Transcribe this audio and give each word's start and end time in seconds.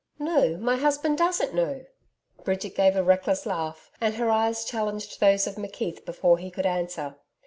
'No, 0.17 0.57
my 0.57 0.77
husband 0.77 1.19
doesn't 1.19 1.53
know,' 1.53 1.85
Bridget 2.43 2.73
gave 2.75 2.95
a 2.95 3.03
reckless 3.03 3.45
laugh, 3.45 3.91
and 4.01 4.15
her 4.15 4.31
eyes 4.31 4.65
challenged 4.65 5.19
those 5.19 5.45
of 5.45 5.57
McKeith 5.57 6.05
before 6.05 6.39
he 6.39 6.49
could 6.49 6.65
answer. 6.65 7.17